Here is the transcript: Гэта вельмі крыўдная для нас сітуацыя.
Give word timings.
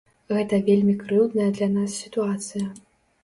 Гэта 0.37 0.57
вельмі 0.69 0.95
крыўдная 1.01 1.45
для 1.57 1.69
нас 1.75 1.91
сітуацыя. 2.05 2.65